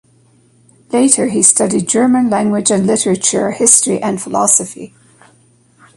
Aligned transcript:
Later 0.91 1.27
he 1.27 1.43
studied 1.43 1.87
German 1.87 2.31
language 2.31 2.71
and 2.71 2.87
literature, 2.87 3.51
history 3.51 4.01
and 4.01 4.19
philosophy. 4.19 4.95